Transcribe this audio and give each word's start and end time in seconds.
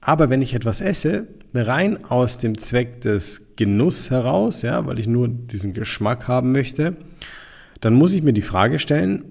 Aber 0.00 0.30
wenn 0.30 0.42
ich 0.42 0.54
etwas 0.54 0.80
esse, 0.80 1.28
rein 1.54 2.04
aus 2.04 2.38
dem 2.38 2.56
Zweck 2.56 3.00
des 3.00 3.42
Genuss 3.56 4.10
heraus, 4.10 4.62
ja, 4.62 4.86
weil 4.86 4.98
ich 4.98 5.06
nur 5.06 5.28
diesen 5.28 5.74
Geschmack 5.74 6.28
haben 6.28 6.52
möchte, 6.52 6.96
dann 7.80 7.94
muss 7.94 8.12
ich 8.12 8.22
mir 8.22 8.32
die 8.32 8.42
Frage 8.42 8.78
stellen, 8.78 9.24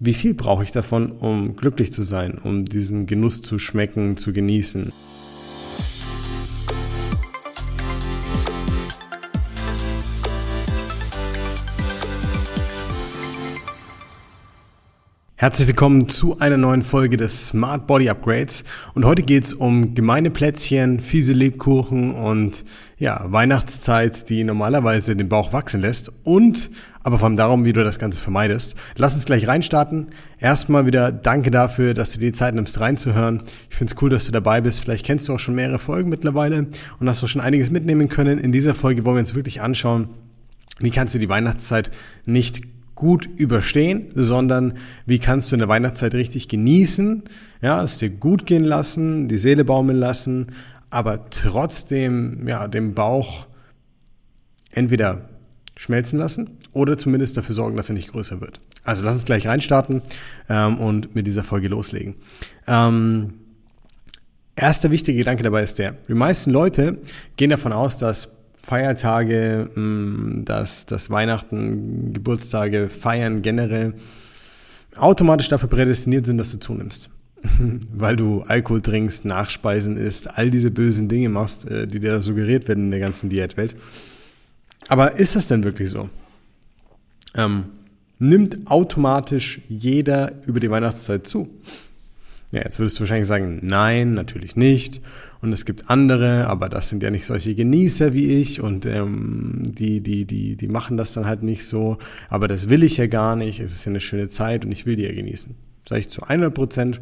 wie 0.00 0.14
viel 0.14 0.34
brauche 0.34 0.64
ich 0.64 0.72
davon, 0.72 1.12
um 1.12 1.56
glücklich 1.56 1.92
zu 1.92 2.02
sein, 2.02 2.38
um 2.38 2.64
diesen 2.64 3.06
Genuss 3.06 3.42
zu 3.42 3.58
schmecken, 3.58 4.16
zu 4.16 4.32
genießen? 4.32 4.92
Herzlich 15.42 15.66
willkommen 15.66 16.08
zu 16.08 16.38
einer 16.38 16.56
neuen 16.56 16.84
Folge 16.84 17.16
des 17.16 17.48
Smart 17.48 17.88
Body 17.88 18.08
Upgrades. 18.08 18.62
Und 18.94 19.04
heute 19.04 19.24
geht's 19.24 19.52
um 19.52 19.92
gemeine 19.92 20.30
Plätzchen, 20.30 21.00
fiese 21.00 21.32
Lebkuchen 21.32 22.14
und 22.14 22.64
ja, 22.96 23.24
Weihnachtszeit, 23.24 24.28
die 24.30 24.44
normalerweise 24.44 25.16
den 25.16 25.28
Bauch 25.28 25.52
wachsen 25.52 25.80
lässt. 25.80 26.12
Und 26.22 26.70
aber 27.02 27.18
vor 27.18 27.26
allem 27.26 27.36
darum, 27.36 27.64
wie 27.64 27.72
du 27.72 27.82
das 27.82 27.98
Ganze 27.98 28.20
vermeidest. 28.20 28.76
Lass 28.94 29.16
uns 29.16 29.24
gleich 29.24 29.48
reinstarten. 29.48 30.10
Erstmal 30.38 30.86
wieder 30.86 31.10
danke 31.10 31.50
dafür, 31.50 31.92
dass 31.92 32.12
du 32.12 32.20
dir 32.20 32.26
die 32.26 32.38
Zeit 32.38 32.54
nimmst 32.54 32.78
reinzuhören. 32.78 33.42
Ich 33.68 33.74
find's 33.74 33.96
cool, 34.00 34.10
dass 34.10 34.26
du 34.26 34.30
dabei 34.30 34.60
bist. 34.60 34.78
Vielleicht 34.78 35.04
kennst 35.04 35.28
du 35.28 35.34
auch 35.34 35.40
schon 35.40 35.56
mehrere 35.56 35.80
Folgen 35.80 36.08
mittlerweile 36.08 36.68
und 37.00 37.08
hast 37.08 37.20
du 37.20 37.26
schon 37.26 37.40
einiges 37.40 37.68
mitnehmen 37.68 38.08
können. 38.08 38.38
In 38.38 38.52
dieser 38.52 38.74
Folge 38.74 39.04
wollen 39.04 39.16
wir 39.16 39.22
uns 39.22 39.34
wirklich 39.34 39.60
anschauen, 39.60 40.06
wie 40.78 40.92
kannst 40.92 41.16
du 41.16 41.18
die 41.18 41.28
Weihnachtszeit 41.28 41.90
nicht 42.26 42.62
gut 43.02 43.28
überstehen, 43.36 44.10
sondern 44.14 44.74
wie 45.06 45.18
kannst 45.18 45.50
du 45.50 45.56
in 45.56 45.58
der 45.58 45.68
Weihnachtszeit 45.68 46.14
richtig 46.14 46.46
genießen, 46.46 47.24
ja, 47.60 47.82
es 47.82 47.98
dir 47.98 48.10
gut 48.10 48.46
gehen 48.46 48.62
lassen, 48.62 49.26
die 49.26 49.38
Seele 49.38 49.64
baumeln 49.64 49.98
lassen, 49.98 50.52
aber 50.88 51.28
trotzdem, 51.30 52.46
ja, 52.46 52.68
den 52.68 52.94
Bauch 52.94 53.48
entweder 54.70 55.28
schmelzen 55.76 56.20
lassen 56.20 56.58
oder 56.70 56.96
zumindest 56.96 57.36
dafür 57.36 57.56
sorgen, 57.56 57.76
dass 57.76 57.90
er 57.90 57.96
nicht 57.96 58.12
größer 58.12 58.40
wird. 58.40 58.60
Also 58.84 59.02
lass 59.02 59.14
uns 59.14 59.24
gleich 59.24 59.48
reinstarten 59.48 60.02
ähm, 60.48 60.78
und 60.78 61.16
mit 61.16 61.26
dieser 61.26 61.42
Folge 61.42 61.66
loslegen. 61.66 62.14
Ähm, 62.68 63.34
erster 64.54 64.92
wichtiger 64.92 65.18
Gedanke 65.18 65.42
dabei 65.42 65.64
ist 65.64 65.80
der, 65.80 65.96
die 66.06 66.14
meisten 66.14 66.52
Leute 66.52 67.00
gehen 67.36 67.50
davon 67.50 67.72
aus, 67.72 67.96
dass 67.96 68.28
Feiertage, 68.62 69.68
mm, 69.74 70.44
dass, 70.44 70.86
dass 70.86 71.10
Weihnachten, 71.10 72.12
Geburtstage, 72.12 72.88
Feiern 72.88 73.42
generell 73.42 73.94
automatisch 74.96 75.48
dafür 75.48 75.68
prädestiniert 75.68 76.26
sind, 76.26 76.38
dass 76.38 76.52
du 76.52 76.58
zunimmst. 76.58 77.10
Weil 77.92 78.16
du 78.16 78.42
Alkohol 78.42 78.82
trinkst, 78.82 79.24
Nachspeisen 79.24 79.96
isst, 79.96 80.38
all 80.38 80.50
diese 80.50 80.70
bösen 80.70 81.08
Dinge 81.08 81.28
machst, 81.28 81.68
äh, 81.68 81.86
die 81.86 81.98
dir 81.98 82.12
da 82.12 82.20
suggeriert 82.20 82.68
werden 82.68 82.84
in 82.84 82.90
der 82.90 83.00
ganzen 83.00 83.30
Diätwelt. 83.30 83.74
Aber 84.88 85.18
ist 85.18 85.36
das 85.36 85.48
denn 85.48 85.64
wirklich 85.64 85.90
so? 85.90 86.08
Ähm, 87.34 87.64
nimmt 88.18 88.66
automatisch 88.66 89.60
jeder 89.68 90.32
über 90.46 90.60
die 90.60 90.70
Weihnachtszeit 90.70 91.26
zu? 91.26 91.48
Ja, 92.52 92.60
jetzt 92.60 92.78
würdest 92.78 92.98
du 92.98 93.00
wahrscheinlich 93.00 93.26
sagen, 93.26 93.60
nein, 93.62 94.12
natürlich 94.12 94.56
nicht. 94.56 95.00
Und 95.40 95.54
es 95.54 95.64
gibt 95.64 95.88
andere, 95.88 96.46
aber 96.48 96.68
das 96.68 96.90
sind 96.90 97.02
ja 97.02 97.10
nicht 97.10 97.24
solche 97.24 97.54
Genießer 97.54 98.12
wie 98.12 98.40
ich 98.40 98.60
und 98.60 98.84
ähm, 98.84 99.74
die, 99.74 100.02
die, 100.02 100.26
die, 100.26 100.56
die 100.56 100.68
machen 100.68 100.98
das 100.98 101.14
dann 101.14 101.26
halt 101.26 101.42
nicht 101.42 101.66
so. 101.66 101.96
Aber 102.28 102.48
das 102.48 102.68
will 102.68 102.84
ich 102.84 102.98
ja 102.98 103.06
gar 103.06 103.36
nicht. 103.36 103.58
Es 103.58 103.72
ist 103.72 103.86
ja 103.86 103.90
eine 103.90 104.00
schöne 104.00 104.28
Zeit 104.28 104.66
und 104.66 104.70
ich 104.70 104.84
will 104.84 104.96
die 104.96 105.04
ja 105.04 105.14
genießen. 105.14 105.54
Sag 105.88 105.98
ich 105.98 106.10
zu 106.10 106.22
100 106.22 106.54
Prozent, 106.54 107.00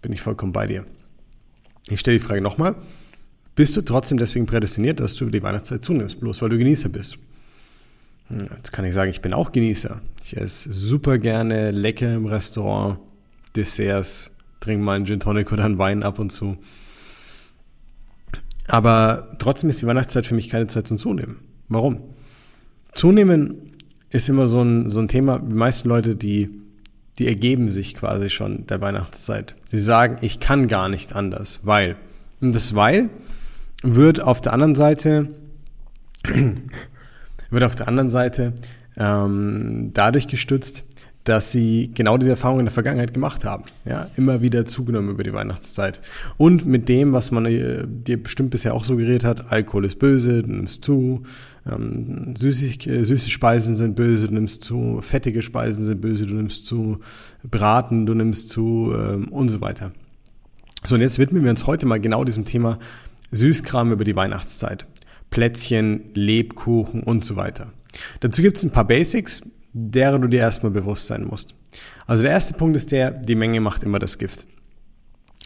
bin 0.00 0.12
ich 0.12 0.22
vollkommen 0.22 0.52
bei 0.52 0.66
dir. 0.66 0.86
Ich 1.88 2.00
stelle 2.00 2.18
die 2.18 2.24
Frage 2.24 2.40
nochmal. 2.40 2.74
Bist 3.54 3.76
du 3.76 3.82
trotzdem 3.82 4.16
deswegen 4.16 4.46
prädestiniert, 4.46 4.98
dass 4.98 5.14
du 5.14 5.26
die 5.26 5.42
Weihnachtszeit 5.42 5.84
zunimmst, 5.84 6.20
bloß 6.20 6.40
weil 6.40 6.48
du 6.48 6.56
Genießer 6.56 6.88
bist? 6.88 7.18
Hm, 8.28 8.48
jetzt 8.56 8.72
kann 8.72 8.86
ich 8.86 8.94
sagen, 8.94 9.10
ich 9.10 9.20
bin 9.20 9.34
auch 9.34 9.52
Genießer. 9.52 10.00
Ich 10.24 10.38
esse 10.38 10.72
super 10.72 11.18
gerne 11.18 11.70
lecker 11.70 12.14
im 12.14 12.24
Restaurant, 12.24 12.98
Desserts, 13.54 14.30
trinke 14.60 14.84
mal 14.84 14.96
einen 14.96 15.06
Gin 15.06 15.20
Tonic 15.20 15.50
oder 15.52 15.64
einen 15.64 15.78
Wein 15.78 16.02
ab 16.02 16.18
und 16.18 16.30
zu. 16.30 16.58
Aber 18.68 19.28
trotzdem 19.38 19.68
ist 19.68 19.82
die 19.82 19.86
Weihnachtszeit 19.86 20.26
für 20.26 20.34
mich 20.34 20.48
keine 20.48 20.68
Zeit 20.68 20.86
zum 20.86 20.98
Zunehmen. 20.98 21.38
Warum? 21.68 22.00
Zunehmen 22.94 23.56
ist 24.10 24.28
immer 24.28 24.48
so 24.48 24.62
ein, 24.62 24.90
so 24.90 25.00
ein 25.00 25.08
Thema. 25.08 25.38
Die 25.40 25.54
meisten 25.54 25.88
Leute, 25.88 26.14
die, 26.14 26.50
die 27.18 27.26
ergeben 27.26 27.70
sich 27.70 27.94
quasi 27.94 28.30
schon 28.30 28.66
der 28.66 28.80
Weihnachtszeit. 28.80 29.56
Sie 29.70 29.78
sagen, 29.78 30.18
ich 30.20 30.40
kann 30.40 30.68
gar 30.68 30.88
nicht 30.88 31.14
anders, 31.14 31.60
weil. 31.64 31.96
Und 32.40 32.54
das 32.54 32.74
weil 32.74 33.10
wird 33.82 34.20
auf 34.20 34.40
der 34.40 34.52
anderen 34.52 34.74
Seite, 34.74 35.30
wird 37.50 37.64
auf 37.64 37.74
der 37.74 37.88
anderen 37.88 38.10
Seite 38.10 38.54
ähm, 38.96 39.90
dadurch 39.94 40.28
gestützt, 40.28 40.84
dass 41.24 41.52
sie 41.52 41.90
genau 41.94 42.16
diese 42.16 42.30
Erfahrung 42.30 42.60
in 42.60 42.64
der 42.64 42.72
Vergangenheit 42.72 43.12
gemacht 43.12 43.44
haben. 43.44 43.64
Ja, 43.84 44.08
immer 44.16 44.40
wieder 44.40 44.64
zugenommen 44.64 45.10
über 45.10 45.22
die 45.22 45.32
Weihnachtszeit. 45.32 46.00
Und 46.38 46.64
mit 46.64 46.88
dem, 46.88 47.12
was 47.12 47.30
man 47.30 47.44
äh, 47.46 47.86
dir 47.86 48.22
bestimmt 48.22 48.50
bisher 48.50 48.74
auch 48.74 48.84
suggeriert 48.84 49.22
hat, 49.22 49.52
Alkohol 49.52 49.84
ist 49.84 49.98
böse, 49.98 50.42
du 50.42 50.50
nimmst 50.50 50.82
zu, 50.82 51.24
ähm, 51.70 52.34
süßig, 52.36 52.86
äh, 52.86 53.04
süße 53.04 53.28
Speisen 53.28 53.76
sind 53.76 53.96
böse, 53.96 54.28
du 54.28 54.34
nimmst 54.34 54.64
zu, 54.64 55.00
fettige 55.02 55.42
Speisen 55.42 55.84
sind 55.84 56.00
böse, 56.00 56.26
du 56.26 56.34
nimmst 56.34 56.64
zu, 56.64 57.00
Braten, 57.48 58.06
du 58.06 58.14
nimmst 58.14 58.48
zu 58.48 58.92
ähm, 58.96 59.28
und 59.28 59.50
so 59.50 59.60
weiter. 59.60 59.92
So, 60.84 60.94
und 60.94 61.02
jetzt 61.02 61.18
widmen 61.18 61.44
wir 61.44 61.50
uns 61.50 61.66
heute 61.66 61.84
mal 61.84 62.00
genau 62.00 62.24
diesem 62.24 62.46
Thema 62.46 62.78
Süßkram 63.30 63.92
über 63.92 64.04
die 64.04 64.16
Weihnachtszeit. 64.16 64.86
Plätzchen, 65.28 66.10
Lebkuchen 66.14 67.02
und 67.02 67.24
so 67.24 67.36
weiter. 67.36 67.72
Dazu 68.20 68.42
gibt 68.42 68.56
es 68.56 68.64
ein 68.64 68.72
paar 68.72 68.86
Basics, 68.86 69.42
derer 69.72 70.18
du 70.18 70.28
dir 70.28 70.40
erstmal 70.40 70.72
bewusst 70.72 71.06
sein 71.06 71.24
musst. 71.24 71.54
Also 72.06 72.22
der 72.22 72.32
erste 72.32 72.54
Punkt 72.54 72.76
ist 72.76 72.92
der, 72.92 73.10
die 73.10 73.34
Menge 73.34 73.60
macht 73.60 73.82
immer 73.82 73.98
das 73.98 74.18
Gift. 74.18 74.46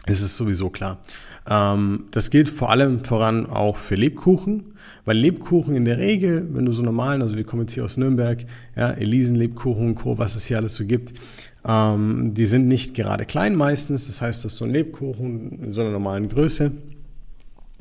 Es 0.07 0.21
ist 0.21 0.35
sowieso 0.37 0.69
klar. 0.69 0.99
Ähm, 1.47 2.05
das 2.11 2.29
gilt 2.29 2.49
vor 2.49 2.69
allem 2.69 3.03
voran 3.03 3.45
auch 3.45 3.77
für 3.77 3.95
Lebkuchen, 3.95 4.75
weil 5.03 5.17
Lebkuchen 5.17 5.75
in 5.75 5.85
der 5.85 5.97
Regel, 5.97 6.47
wenn 6.53 6.65
du 6.65 6.71
so 6.71 6.83
normalen, 6.83 7.21
also 7.21 7.35
wir 7.35 7.43
kommen 7.43 7.63
jetzt 7.63 7.73
hier 7.73 7.85
aus 7.85 7.97
Nürnberg, 7.97 8.45
ja, 8.75 8.91
Elisen, 8.91 9.35
Lebkuchen 9.35 9.87
und 9.87 9.95
Co., 9.95 10.17
was 10.17 10.35
es 10.35 10.45
hier 10.45 10.57
alles 10.57 10.75
so 10.75 10.85
gibt, 10.85 11.13
ähm, 11.67 12.33
die 12.33 12.45
sind 12.45 12.67
nicht 12.67 12.93
gerade 12.93 13.25
klein 13.25 13.55
meistens. 13.55 14.07
Das 14.07 14.21
heißt, 14.21 14.43
du 14.43 14.49
hast 14.49 14.57
so 14.57 14.65
ein 14.65 14.71
Lebkuchen 14.71 15.63
in 15.63 15.73
so 15.73 15.81
einer 15.81 15.91
normalen 15.91 16.29
Größe 16.29 16.71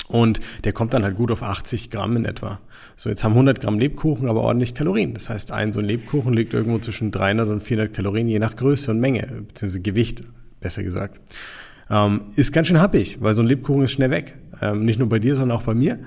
und 0.09 0.41
der 0.65 0.72
kommt 0.72 0.94
dann 0.94 1.03
halt 1.03 1.16
gut 1.16 1.31
auf 1.31 1.42
80 1.42 1.91
Gramm 1.91 2.16
in 2.16 2.25
etwa. 2.25 2.60
So, 2.97 3.09
jetzt 3.09 3.25
haben 3.25 3.32
100 3.32 3.60
Gramm 3.60 3.78
Lebkuchen 3.78 4.28
aber 4.28 4.42
ordentlich 4.42 4.75
Kalorien. 4.75 5.15
Das 5.15 5.31
heißt, 5.31 5.53
ein 5.53 5.72
so 5.72 5.81
ein 5.81 5.87
Lebkuchen 5.87 6.34
liegt 6.34 6.53
irgendwo 6.53 6.78
zwischen 6.78 7.10
300 7.10 7.48
und 7.48 7.62
400 7.62 7.94
Kalorien, 7.94 8.28
je 8.28 8.38
nach 8.38 8.56
Größe 8.56 8.91
und 8.91 9.00
Menge, 9.00 9.22
beziehungsweise 9.48 9.81
Gewicht, 9.81 10.22
besser 10.60 10.82
gesagt. 10.82 11.20
Ähm, 11.91 12.25
ist 12.37 12.53
ganz 12.53 12.69
schön 12.69 12.81
happig, 12.81 13.19
weil 13.20 13.34
so 13.34 13.42
ein 13.42 13.48
Lebkuchen 13.48 13.84
ist 13.84 13.92
schnell 13.92 14.10
weg. 14.10 14.37
Ähm, 14.60 14.84
nicht 14.84 14.98
nur 14.98 15.09
bei 15.09 15.19
dir, 15.19 15.37
sondern 15.37 15.59
auch 15.59 15.65
bei 15.65 15.75
mir. 15.75 15.98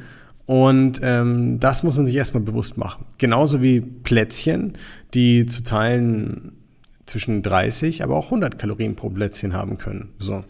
Und 0.45 1.01
ähm, 1.03 1.59
das 1.59 1.83
muss 1.83 1.97
man 1.97 2.05
sich 2.05 2.15
erstmal 2.15 2.41
bewusst 2.41 2.77
machen. 2.77 3.05
Genauso 3.17 3.61
wie 3.61 3.81
Plätzchen, 3.81 4.77
die 5.13 5.45
zu 5.45 5.63
teilen 5.63 6.53
zwischen 7.05 7.41
30, 7.41 8.03
aber 8.03 8.15
auch 8.15 8.25
100 8.25 8.57
Kalorien 8.57 8.95
pro 8.95 9.09
Plätzchen 9.09 9.53
haben 9.53 9.77
können. 9.77 10.09
So. 10.19 10.43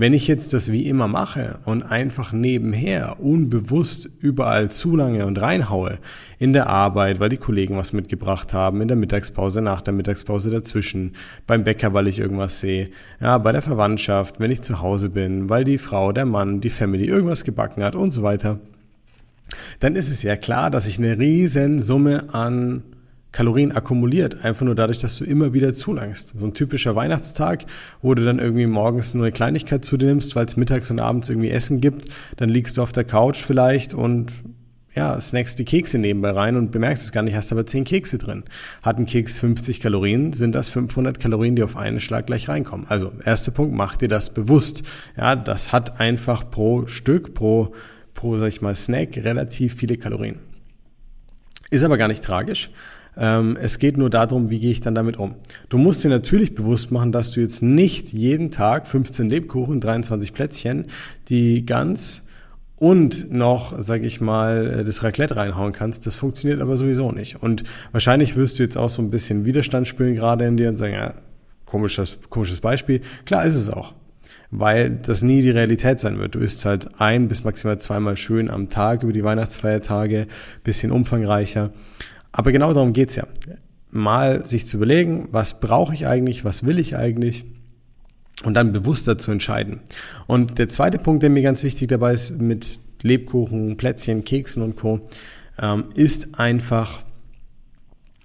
Wenn 0.00 0.14
ich 0.14 0.28
jetzt 0.28 0.52
das 0.52 0.70
wie 0.70 0.88
immer 0.88 1.08
mache 1.08 1.58
und 1.64 1.82
einfach 1.82 2.32
nebenher 2.32 3.16
unbewusst 3.18 4.08
überall 4.20 4.70
zu 4.70 4.94
lange 4.94 5.26
und 5.26 5.40
reinhaue, 5.40 5.98
in 6.38 6.52
der 6.52 6.68
Arbeit, 6.68 7.18
weil 7.18 7.30
die 7.30 7.36
Kollegen 7.36 7.76
was 7.76 7.92
mitgebracht 7.92 8.54
haben, 8.54 8.80
in 8.80 8.86
der 8.86 8.96
Mittagspause, 8.96 9.60
nach 9.60 9.82
der 9.82 9.92
Mittagspause 9.92 10.50
dazwischen, 10.50 11.16
beim 11.48 11.64
Bäcker, 11.64 11.94
weil 11.94 12.06
ich 12.06 12.20
irgendwas 12.20 12.60
sehe, 12.60 12.90
ja, 13.20 13.38
bei 13.38 13.50
der 13.50 13.60
Verwandtschaft, 13.60 14.38
wenn 14.38 14.52
ich 14.52 14.62
zu 14.62 14.80
Hause 14.80 15.08
bin, 15.08 15.50
weil 15.50 15.64
die 15.64 15.78
Frau, 15.78 16.12
der 16.12 16.26
Mann, 16.26 16.60
die 16.60 16.70
Family 16.70 17.06
irgendwas 17.06 17.42
gebacken 17.42 17.82
hat 17.82 17.96
und 17.96 18.12
so 18.12 18.22
weiter, 18.22 18.60
dann 19.80 19.96
ist 19.96 20.12
es 20.12 20.22
ja 20.22 20.36
klar, 20.36 20.70
dass 20.70 20.86
ich 20.86 20.98
eine 20.98 21.18
riesen 21.18 21.82
Summe 21.82 22.32
an 22.32 22.84
Kalorien 23.32 23.72
akkumuliert, 23.72 24.44
einfach 24.44 24.64
nur 24.64 24.74
dadurch, 24.74 24.98
dass 24.98 25.18
du 25.18 25.24
immer 25.24 25.52
wieder 25.52 25.74
zulangst. 25.74 26.34
So 26.38 26.46
ein 26.46 26.54
typischer 26.54 26.96
Weihnachtstag, 26.96 27.66
wo 28.00 28.14
du 28.14 28.24
dann 28.24 28.38
irgendwie 28.38 28.66
morgens 28.66 29.14
nur 29.14 29.24
eine 29.24 29.32
Kleinigkeit 29.32 29.84
zu 29.84 29.96
dir 29.96 30.06
nimmst, 30.06 30.34
weil 30.34 30.46
es 30.46 30.56
mittags 30.56 30.90
und 30.90 30.98
abends 30.98 31.28
irgendwie 31.28 31.50
Essen 31.50 31.80
gibt, 31.80 32.06
dann 32.36 32.48
liegst 32.48 32.78
du 32.78 32.82
auf 32.82 32.92
der 32.92 33.04
Couch 33.04 33.38
vielleicht 33.38 33.92
und 33.92 34.32
ja, 34.94 35.20
snackst 35.20 35.58
die 35.58 35.64
Kekse 35.64 35.98
nebenbei 35.98 36.30
rein 36.30 36.56
und 36.56 36.72
bemerkst 36.72 37.04
es 37.04 37.12
gar 37.12 37.22
nicht, 37.22 37.36
hast 37.36 37.52
aber 37.52 37.66
10 37.66 37.84
Kekse 37.84 38.18
drin. 38.18 38.44
Hat 38.82 38.98
ein 38.98 39.06
Keks 39.06 39.38
50 39.38 39.80
Kalorien, 39.80 40.32
sind 40.32 40.54
das 40.54 40.68
500 40.70 41.20
Kalorien, 41.20 41.54
die 41.54 41.62
auf 41.62 41.76
einen 41.76 42.00
Schlag 42.00 42.26
gleich 42.26 42.48
reinkommen. 42.48 42.86
Also, 42.88 43.12
erster 43.24 43.52
Punkt, 43.52 43.74
mach 43.76 43.96
dir 43.96 44.08
das 44.08 44.30
bewusst. 44.30 44.82
Ja, 45.16 45.36
das 45.36 45.72
hat 45.72 46.00
einfach 46.00 46.50
pro 46.50 46.86
Stück, 46.86 47.34
pro, 47.34 47.74
pro, 48.14 48.38
sag 48.38 48.48
ich 48.48 48.60
mal, 48.60 48.74
Snack 48.74 49.16
relativ 49.18 49.74
viele 49.74 49.98
Kalorien. 49.98 50.40
Ist 51.70 51.84
aber 51.84 51.98
gar 51.98 52.08
nicht 52.08 52.24
tragisch, 52.24 52.70
es 53.20 53.78
geht 53.78 53.96
nur 53.96 54.10
darum, 54.10 54.48
wie 54.48 54.60
gehe 54.60 54.70
ich 54.70 54.80
dann 54.80 54.94
damit 54.94 55.16
um. 55.16 55.34
Du 55.68 55.76
musst 55.76 56.04
dir 56.04 56.08
natürlich 56.08 56.54
bewusst 56.54 56.92
machen, 56.92 57.10
dass 57.10 57.32
du 57.32 57.40
jetzt 57.40 57.62
nicht 57.62 58.12
jeden 58.12 58.50
Tag 58.50 58.86
15 58.86 59.28
Lebkuchen, 59.28 59.80
23 59.80 60.32
Plätzchen, 60.32 60.86
die 61.28 61.66
ganz 61.66 62.26
und 62.76 63.32
noch, 63.32 63.74
sag 63.78 64.04
ich 64.04 64.20
mal, 64.20 64.84
das 64.84 65.02
Raclette 65.02 65.36
reinhauen 65.36 65.72
kannst. 65.72 66.06
Das 66.06 66.14
funktioniert 66.14 66.60
aber 66.60 66.76
sowieso 66.76 67.10
nicht. 67.10 67.42
Und 67.42 67.64
wahrscheinlich 67.90 68.36
wirst 68.36 68.58
du 68.58 68.62
jetzt 68.62 68.76
auch 68.76 68.88
so 68.88 69.02
ein 69.02 69.10
bisschen 69.10 69.44
Widerstand 69.44 69.88
spüren 69.88 70.14
gerade 70.14 70.44
in 70.44 70.56
dir 70.56 70.68
und 70.68 70.76
sagen, 70.76 70.92
ja, 70.94 71.14
komisches, 71.64 72.18
komisches 72.30 72.60
Beispiel. 72.60 73.00
Klar 73.24 73.44
ist 73.44 73.56
es 73.56 73.68
auch 73.68 73.94
weil 74.50 74.90
das 74.90 75.22
nie 75.22 75.42
die 75.42 75.50
Realität 75.50 76.00
sein 76.00 76.18
wird. 76.18 76.34
Du 76.34 76.38
isst 76.38 76.64
halt 76.64 77.00
ein 77.00 77.28
bis 77.28 77.44
maximal 77.44 77.78
zweimal 77.78 78.16
schön 78.16 78.50
am 78.50 78.68
Tag 78.68 79.02
über 79.02 79.12
die 79.12 79.24
Weihnachtsfeiertage, 79.24 80.26
bisschen 80.64 80.90
umfangreicher. 80.90 81.70
Aber 82.32 82.52
genau 82.52 82.72
darum 82.72 82.92
geht's 82.92 83.16
ja. 83.16 83.26
Mal 83.90 84.46
sich 84.46 84.66
zu 84.66 84.76
überlegen, 84.76 85.28
was 85.32 85.60
brauche 85.60 85.94
ich 85.94 86.06
eigentlich, 86.06 86.44
was 86.44 86.66
will 86.66 86.78
ich 86.78 86.96
eigentlich 86.96 87.44
und 88.44 88.54
dann 88.54 88.72
bewusster 88.72 89.18
zu 89.18 89.30
entscheiden. 89.30 89.80
Und 90.26 90.58
der 90.58 90.68
zweite 90.68 90.98
Punkt, 90.98 91.22
der 91.22 91.30
mir 91.30 91.42
ganz 91.42 91.62
wichtig 91.62 91.88
dabei 91.88 92.12
ist, 92.12 92.40
mit 92.40 92.78
Lebkuchen, 93.02 93.76
Plätzchen, 93.76 94.24
Keksen 94.24 94.62
und 94.62 94.76
Co., 94.76 95.00
ähm, 95.60 95.86
ist 95.94 96.38
einfach 96.38 97.02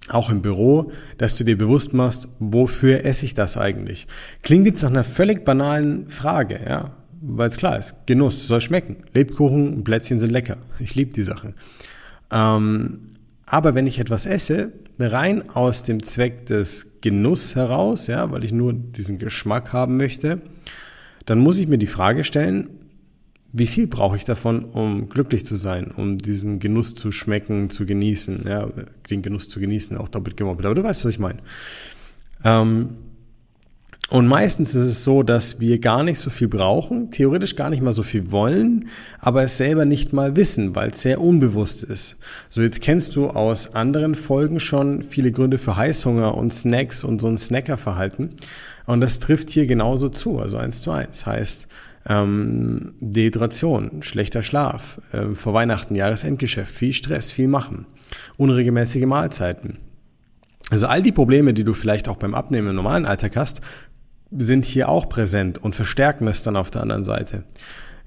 auch 0.10 0.30
im 0.30 0.42
Büro, 0.42 0.92
dass 1.18 1.38
du 1.38 1.46
dir 1.46 1.58
bewusst 1.58 1.94
machst, 1.94 2.28
wofür 2.40 3.06
esse 3.06 3.26
ich 3.26 3.34
das 3.34 3.58
eigentlich? 3.58 4.08
Klingt 4.42 4.68
jetzt 4.68 4.84
nach 4.84 4.90
einer 4.90 5.04
völlig 5.04 5.46
banalen 5.46 6.10
Frage, 6.10 6.60
ja, 6.66 6.92
weil 7.22 7.48
es 7.48 7.58
klar 7.58 7.80
ist, 7.80 8.06
Genuss 8.06 8.48
soll 8.48 8.60
schmecken. 8.60 8.98
Lebkuchen 9.14 9.74
und 9.74 9.84
Plätzchen 9.84 10.20
sind 10.20 10.32
lecker. 10.32 10.58
Ich 10.80 10.94
liebe 10.94 11.14
die 11.14 11.24
Sachen. 11.24 11.56
Ähm, 12.32 13.13
aber 13.46 13.76
wenn 13.76 13.88
ich 13.88 14.00
etwas 14.00 14.26
esse, 14.26 14.72
rein 15.00 15.50
aus 15.50 15.84
dem 15.84 16.04
Zweck 16.04 16.46
des 16.46 17.02
Genuss 17.02 17.56
heraus, 17.56 18.08
ja, 18.08 18.32
weil 18.32 18.44
ich 18.44 18.52
nur 18.52 18.74
diesen 18.74 19.18
Geschmack 19.18 19.74
haben 19.74 19.98
möchte, 19.98 20.42
dann 21.26 21.40
muss 21.40 21.58
ich 21.58 21.68
mir 21.68 21.78
die 21.78 21.88
Frage 21.88 22.24
stellen, 22.24 22.70
wie 23.52 23.68
viel 23.68 23.86
brauche 23.88 24.16
ich 24.16 24.26
davon, 24.26 24.66
um 24.66 25.10
glücklich 25.10 25.46
zu 25.46 25.56
sein, 25.56 25.92
um 25.92 26.18
diesen 26.18 26.60
Genuss 26.60 26.96
zu 26.96 27.12
schmecken, 27.12 27.70
zu 27.70 27.86
genießen, 27.86 28.46
ja, 28.48 28.68
den 29.10 29.22
Genuss 29.22 29.48
zu 29.48 29.60
genießen, 29.60 29.96
auch 29.98 30.10
doppelt 30.10 30.38
gemoppelt. 30.38 30.66
Aber 30.66 30.76
du 30.76 30.84
weißt, 30.84 31.06
was 31.06 31.14
ich 31.14 31.20
meine. 31.20 31.40
Ähm, 32.44 32.96
und 34.14 34.28
meistens 34.28 34.76
ist 34.76 34.86
es 34.86 35.04
so, 35.04 35.24
dass 35.24 35.60
wir 35.60 35.80
gar 35.80 36.04
nicht 36.04 36.20
so 36.20 36.30
viel 36.30 36.48
brauchen, 36.48 37.10
theoretisch 37.10 37.56
gar 37.56 37.72
nicht 37.72 37.82
mal 37.82 37.94
so 37.94 38.04
viel 38.04 38.32
wollen, 38.32 38.90
aber 39.18 39.42
es 39.42 39.58
selber 39.58 39.86
nicht 39.86 40.14
mal 40.14 40.36
wissen, 40.36 40.76
weil 40.76 40.92
es 40.92 41.02
sehr 41.02 41.20
unbewusst 41.20 41.84
ist. 41.84 42.18
So, 42.52 42.62
jetzt 42.62 42.80
kennst 42.80 43.16
du 43.16 43.32
aus 43.32 43.74
anderen 43.74 44.14
Folgen 44.14 44.60
schon 44.60 45.02
viele 45.02 45.32
Gründe 45.32 45.58
für 45.58 45.78
Heißhunger 45.78 46.38
und 46.38 46.54
Snacks 46.54 47.04
und 47.04 47.22
so 47.22 47.28
ein 47.28 47.40
Snackerverhalten. 47.40 48.36
Und 48.86 49.02
das 49.02 49.18
trifft 49.18 49.50
hier 49.50 49.66
genauso 49.66 50.10
zu, 50.10 50.38
also 50.38 50.58
eins 50.58 50.84
zu 50.84 50.92
eins. 50.92 51.26
Heißt, 51.26 51.68
ähm, 52.08 52.94
Dehydration, 53.00 54.04
schlechter 54.04 54.44
Schlaf, 54.44 55.02
äh, 55.12 55.34
vor 55.34 55.56
Weihnachten, 55.56 55.96
Jahresendgeschäft, 55.96 56.72
viel 56.72 56.94
Stress, 56.94 57.32
viel 57.32 57.48
machen, 57.48 57.88
unregelmäßige 58.38 59.08
Mahlzeiten. 59.08 59.80
Also 60.70 60.86
all 60.86 61.02
die 61.02 61.12
Probleme, 61.12 61.56
die 61.56 61.64
du 61.64 61.74
vielleicht 61.74 62.08
auch 62.08 62.18
beim 62.18 62.36
Abnehmen 62.36 62.70
im 62.70 62.76
normalen 62.76 63.06
Alltag 63.06 63.36
hast, 63.36 63.62
sind 64.38 64.66
hier 64.66 64.90
auch 64.90 65.10
präsent 65.10 65.58
und 65.58 65.76
verstärken 65.76 66.28
es 66.28 66.44
dann 66.44 66.56
auf 66.56 66.72
der 66.72 66.82
anderen 66.82 67.04
Seite. 67.04 67.44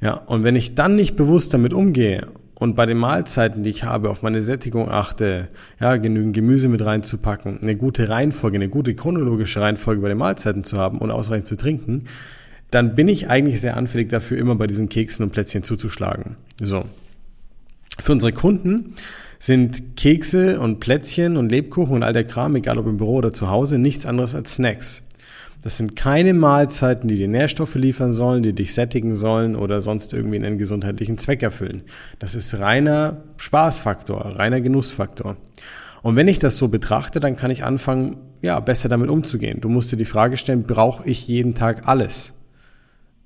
Ja, 0.01 0.15
und 0.15 0.45
wenn 0.45 0.57
ich 0.57 0.75
dann 0.75 0.95
nicht 0.95 1.17
bewusst 1.17 1.55
damit 1.55 1.73
umgehe 1.73 2.27
und 2.55 2.77
bei 2.77 2.87
den 2.87 2.99
Mahlzeiten, 2.99 3.63
die 3.63 3.71
ich 3.71 3.85
habe, 3.85 4.11
auf 4.11 4.23
meine 4.23 4.43
Sättigung 4.43 4.91
achte, 4.91 5.49
ja, 5.81 5.97
genügend 5.97 6.35
Gemüse 6.35 6.69
mit 6.69 6.85
reinzupacken, 6.85 7.61
eine 7.61 7.77
gute 7.77 8.09
Reihenfolge, 8.09 8.57
eine 8.57 8.69
gute 8.69 8.95
chronologische 8.95 9.61
Reihenfolge 9.61 10.03
bei 10.03 10.09
den 10.09 10.19
Mahlzeiten 10.19 10.65
zu 10.65 10.79
haben 10.79 10.99
und 10.99 11.11
ausreichend 11.11 11.47
zu 11.47 11.57
trinken, 11.57 12.05
dann 12.71 12.95
bin 12.95 13.09
ich 13.09 13.31
eigentlich 13.31 13.61
sehr 13.61 13.77
anfällig 13.77 14.09
dafür, 14.09 14.39
immer 14.39 14.57
bei 14.57 14.67
diesen 14.67 14.89
Keksen 14.89 15.25
und 15.25 15.33
Plätzchen 15.33 15.63
zuzuschlagen. 15.63 16.37
So. 16.61 16.85
Für 17.99 18.13
unsere 18.13 18.33
Kunden 18.33 18.95
sind 19.39 19.97
Kekse 19.97 20.61
und 20.61 20.81
Plätzchen 20.81 21.37
und 21.37 21.51
Lebkuchen 21.51 21.95
und 21.95 22.03
all 22.03 22.13
der 22.13 22.25
Kram, 22.25 22.57
egal 22.57 22.79
ob 22.79 22.87
im 22.87 22.97
Büro 22.97 23.17
oder 23.17 23.33
zu 23.33 23.49
Hause, 23.49 23.79
nichts 23.79 24.05
anderes 24.07 24.35
als 24.35 24.55
Snacks. 24.55 25.03
Das 25.67 25.79
sind 25.79 25.97
keine 25.97 26.33
Mahlzeiten, 26.33 27.09
die 27.09 27.17
dir 27.17 27.27
Nährstoffe 27.27 27.75
liefern 27.75 28.13
sollen, 28.13 28.45
die 28.45 28.53
dich 28.53 28.73
sättigen 28.73 29.17
sollen 29.17 29.57
oder 29.57 29.81
sonst 29.81 30.13
irgendwie 30.13 30.37
einen 30.37 30.59
gesundheitlichen 30.59 31.19
Zweck 31.19 31.43
erfüllen. 31.43 31.83
Das 32.21 32.37
ist 32.37 32.61
reiner 32.61 33.25
Spaßfaktor, 33.37 34.37
reiner 34.37 34.61
Genussfaktor. 34.61 35.37
Und 36.03 36.15
wenn 36.15 36.29
ich 36.29 36.39
das 36.39 36.57
so 36.57 36.69
betrachte, 36.69 37.19
dann 37.19 37.35
kann 37.35 37.51
ich 37.51 37.65
anfangen, 37.65 38.17
ja, 38.43 38.61
besser 38.61 38.89
damit 38.89 39.11
umzugehen. 39.11 39.61
Du 39.61 39.69
musst 39.69 39.91
dir 39.91 39.97
die 39.97 40.05
Frage 40.05 40.37
stellen, 40.37 40.63
brauche 40.63 41.05
ich 41.05 41.27
jeden 41.27 41.57
Tag 41.57 41.89
alles? 41.89 42.35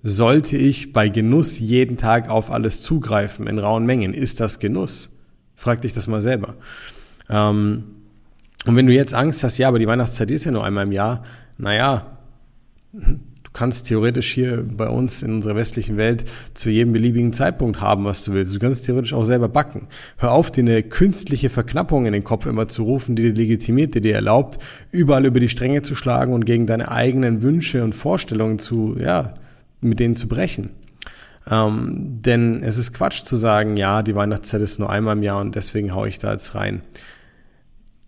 Sollte 0.03 0.57
ich 0.57 0.95
bei 0.95 1.11
Genuss 1.11 1.59
jeden 1.59 1.99
Tag 1.99 2.31
auf 2.31 2.51
alles 2.51 2.81
zugreifen 2.81 3.49
in 3.49 3.59
rauen 3.59 3.85
Mengen? 3.85 4.15
Ist 4.15 4.41
das 4.41 4.61
Genuss? 4.61 5.15
Frag 5.57 5.83
dich 5.83 5.93
das 5.93 6.09
mal 6.09 6.23
selber. 6.23 6.55
Ähm, 7.29 7.85
und 8.65 8.77
wenn 8.77 8.87
du 8.87 8.95
jetzt 8.95 9.13
Angst 9.13 9.45
hast, 9.45 9.59
ja, 9.59 9.69
aber 9.69 9.79
die 9.79 9.87
Weihnachtszeit 9.87 10.31
ist 10.31 10.47
ja 10.47 10.53
nur 10.53 10.65
einmal 10.65 10.87
im 10.87 10.93
Jahr, 10.93 11.23
naja, 11.59 12.17
du 12.93 13.51
kannst 13.53 13.87
theoretisch 13.87 14.33
hier 14.33 14.65
bei 14.65 14.89
uns 14.89 15.23
in 15.23 15.35
unserer 15.35 15.57
westlichen 15.57 15.97
Welt 15.97 16.25
zu 16.55 16.71
jedem 16.71 16.93
beliebigen 16.93 17.33
Zeitpunkt 17.33 17.81
haben, 17.81 18.05
was 18.05 18.25
du 18.25 18.33
willst. 18.33 18.55
Du 18.55 18.59
kannst 18.59 18.87
theoretisch 18.87 19.13
auch 19.13 19.25
selber 19.25 19.49
backen. 19.49 19.89
Hör 20.19 20.33
auf, 20.33 20.51
dir 20.51 20.63
eine 20.63 20.83
künstliche 20.83 21.51
Verknappung 21.51 22.07
in 22.07 22.13
den 22.13 22.25
Kopf 22.25 22.47
immer 22.47 22.69
zu 22.69 22.85
rufen, 22.85 23.17
die 23.17 23.23
dir 23.23 23.35
legitimiert, 23.35 23.95
die 23.95 24.01
dir 24.01 24.15
erlaubt, 24.15 24.59
überall 24.91 25.27
über 25.27 25.41
die 25.41 25.49
Stränge 25.49 25.83
zu 25.83 25.95
schlagen 25.95 26.33
und 26.33 26.47
gegen 26.47 26.67
deine 26.67 26.91
eigenen 26.91 27.43
Wünsche 27.43 27.83
und 27.83 27.95
Vorstellungen 27.95 28.59
zu, 28.59 28.97
ja, 28.99 29.35
mit 29.81 29.99
denen 29.99 30.17
zu 30.17 30.29
brechen. 30.29 30.71
Ähm, 31.51 32.21
denn 32.23 32.63
es 32.63 32.77
ist 32.77 32.93
Quatsch 32.93 33.25
zu 33.25 33.37
sagen, 33.37 33.77
ja, 33.77 34.03
die 34.03 34.15
Weihnachtszeit 34.15 34.61
ist 34.61 34.79
nur 34.79 34.91
einmal 34.91 35.17
im 35.17 35.23
Jahr 35.23 35.41
und 35.41 35.55
deswegen 35.55 35.95
haue 35.95 36.09
ich 36.09 36.19
da 36.19 36.33
jetzt 36.33 36.55
rein. 36.55 36.83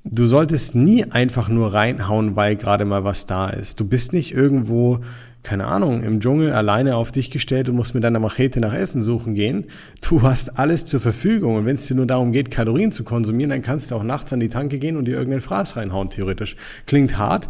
Du 0.04 0.26
solltest 0.26 0.74
nie 0.74 1.04
einfach 1.04 1.48
nur 1.48 1.74
reinhauen, 1.74 2.34
weil 2.34 2.56
gerade 2.56 2.84
mal 2.84 3.04
was 3.04 3.26
da 3.26 3.48
ist. 3.48 3.78
Du 3.78 3.84
bist 3.84 4.12
nicht 4.12 4.34
irgendwo, 4.34 4.98
keine 5.44 5.66
Ahnung, 5.66 6.02
im 6.02 6.18
Dschungel 6.18 6.52
alleine 6.52 6.96
auf 6.96 7.12
dich 7.12 7.30
gestellt 7.30 7.68
und 7.68 7.76
musst 7.76 7.94
mit 7.94 8.02
deiner 8.02 8.18
Machete 8.18 8.58
nach 8.58 8.74
Essen 8.74 9.00
suchen 9.00 9.36
gehen. 9.36 9.66
Du 10.00 10.22
hast 10.22 10.58
alles 10.58 10.86
zur 10.86 10.98
Verfügung 10.98 11.54
und 11.54 11.66
wenn 11.66 11.76
es 11.76 11.86
dir 11.86 11.94
nur 11.94 12.06
darum 12.06 12.32
geht, 12.32 12.50
Kalorien 12.50 12.90
zu 12.90 13.04
konsumieren, 13.04 13.50
dann 13.50 13.62
kannst 13.62 13.92
du 13.92 13.94
auch 13.94 14.02
nachts 14.02 14.32
an 14.32 14.40
die 14.40 14.48
Tanke 14.48 14.80
gehen 14.80 14.96
und 14.96 15.04
dir 15.04 15.12
irgendeinen 15.12 15.40
Fraß 15.40 15.76
reinhauen, 15.76 16.10
theoretisch. 16.10 16.56
Klingt 16.86 17.16
hart, 17.16 17.48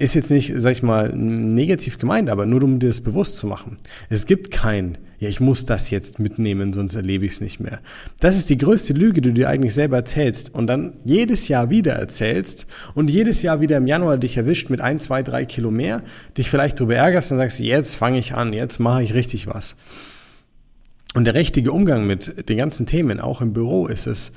ist 0.00 0.14
jetzt 0.14 0.30
nicht, 0.30 0.54
sag 0.56 0.72
ich 0.72 0.82
mal, 0.82 1.12
negativ 1.14 1.98
gemeint, 1.98 2.30
aber 2.30 2.46
nur 2.46 2.62
um 2.62 2.78
dir 2.78 2.88
das 2.88 3.02
bewusst 3.02 3.36
zu 3.36 3.46
machen. 3.46 3.76
Es 4.08 4.24
gibt 4.24 4.50
kein, 4.50 4.96
ja, 5.18 5.28
ich 5.28 5.40
muss 5.40 5.66
das 5.66 5.90
jetzt 5.90 6.18
mitnehmen, 6.18 6.72
sonst 6.72 6.94
erlebe 6.94 7.26
ich 7.26 7.32
es 7.32 7.40
nicht 7.42 7.60
mehr. 7.60 7.80
Das 8.18 8.36
ist 8.36 8.48
die 8.48 8.56
größte 8.56 8.94
Lüge, 8.94 9.20
die 9.20 9.28
du 9.28 9.34
dir 9.34 9.50
eigentlich 9.50 9.74
selber 9.74 9.98
erzählst 9.98 10.54
und 10.54 10.68
dann 10.68 10.94
jedes 11.04 11.48
Jahr 11.48 11.68
wieder 11.68 11.92
erzählst 11.92 12.66
und 12.94 13.10
jedes 13.10 13.42
Jahr 13.42 13.60
wieder 13.60 13.76
im 13.76 13.86
Januar 13.86 14.16
dich 14.16 14.38
erwischt 14.38 14.70
mit 14.70 14.80
ein, 14.80 15.00
zwei, 15.00 15.22
drei 15.22 15.44
Kilo 15.44 15.70
mehr, 15.70 16.02
dich 16.38 16.48
vielleicht 16.48 16.80
darüber 16.80 16.96
ärgerst 16.96 17.32
und 17.32 17.38
sagst, 17.38 17.60
jetzt 17.60 17.96
fange 17.96 18.18
ich 18.18 18.34
an, 18.34 18.54
jetzt 18.54 18.80
mache 18.80 19.02
ich 19.02 19.12
richtig 19.12 19.48
was. 19.48 19.76
Und 21.12 21.24
der 21.26 21.34
richtige 21.34 21.72
Umgang 21.72 22.06
mit 22.06 22.48
den 22.48 22.56
ganzen 22.56 22.86
Themen, 22.86 23.20
auch 23.20 23.42
im 23.42 23.52
Büro, 23.52 23.86
ist 23.86 24.06
es, 24.06 24.32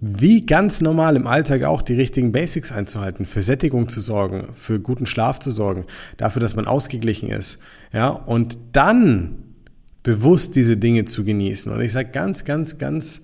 wie 0.00 0.46
ganz 0.46 0.80
normal 0.80 1.16
im 1.16 1.26
Alltag 1.26 1.64
auch 1.64 1.82
die 1.82 1.94
richtigen 1.94 2.32
Basics 2.32 2.72
einzuhalten, 2.72 3.26
für 3.26 3.42
Sättigung 3.42 3.88
zu 3.88 4.00
sorgen, 4.00 4.48
für 4.54 4.80
guten 4.80 5.06
Schlaf 5.06 5.38
zu 5.38 5.50
sorgen, 5.50 5.84
dafür, 6.16 6.40
dass 6.40 6.56
man 6.56 6.66
ausgeglichen 6.66 7.28
ist, 7.28 7.58
ja, 7.92 8.08
und 8.08 8.58
dann 8.72 9.42
bewusst 10.02 10.56
diese 10.56 10.78
Dinge 10.78 11.04
zu 11.04 11.24
genießen. 11.24 11.70
Und 11.70 11.82
ich 11.82 11.92
sage 11.92 12.10
ganz, 12.10 12.44
ganz, 12.44 12.78
ganz 12.78 13.20